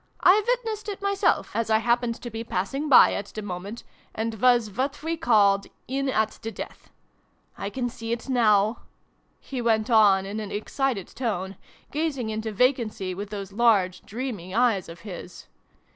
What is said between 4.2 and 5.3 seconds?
was what we